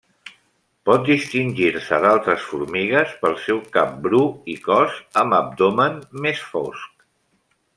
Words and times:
Pot 0.89 1.03
distingir-se 1.09 1.99
d'altres 2.05 2.47
formigues 2.53 3.13
pel 3.25 3.37
seu 3.43 3.59
cap 3.77 3.93
bru 4.07 4.23
i 4.55 4.57
cos 4.67 4.97
amb 5.25 5.39
abdomen 5.43 6.01
més 6.27 6.43
fosc. 6.55 7.07